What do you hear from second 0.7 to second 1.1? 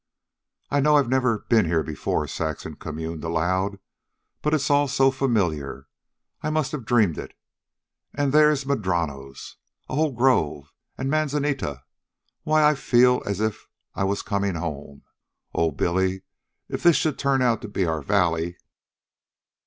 "I know I've